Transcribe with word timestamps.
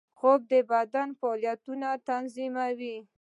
خوب 0.19 0.39
د 0.51 0.53
بدن 0.71 1.09
فعالیتونه 1.19 1.89
تنظیموي 2.09 2.95